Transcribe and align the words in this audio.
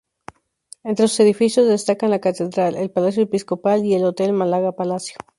Entre 0.83 1.07
sus 1.07 1.19
edificios 1.19 1.67
destacan 1.67 2.09
la 2.09 2.19
Catedral, 2.19 2.75
el 2.75 2.89
Palacio 2.89 3.21
Episcopal 3.21 3.85
y 3.85 3.93
el 3.93 4.03
Hotel 4.03 4.33
Málaga 4.33 4.71
Palacio. 4.71 5.17